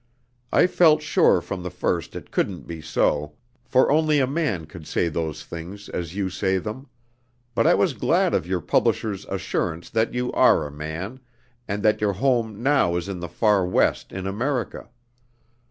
[0.51, 4.87] I felt sure from the first it couldn't be so, for only a man could
[4.87, 6.87] say those things as you say them;
[7.53, 11.19] but I was glad of your publisher's assurance that you are a man,
[11.67, 14.89] and that your home now is in the far West in America.